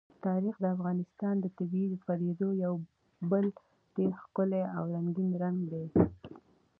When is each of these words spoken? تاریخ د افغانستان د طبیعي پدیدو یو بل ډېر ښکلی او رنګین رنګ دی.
تاریخ 0.25 0.55
د 0.59 0.65
افغانستان 0.75 1.35
د 1.39 1.45
طبیعي 1.57 1.97
پدیدو 2.05 2.49
یو 2.65 2.73
بل 3.31 3.45
ډېر 3.95 4.11
ښکلی 4.23 4.63
او 4.77 4.83
رنګین 4.95 5.31
رنګ 5.43 5.59
دی. 5.71 5.85